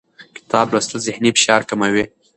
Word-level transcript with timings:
کتاب 0.35 0.65
لوستل 0.73 0.99
ذهني 1.05 1.29
فشار 1.35 1.61
کموي 1.69 2.05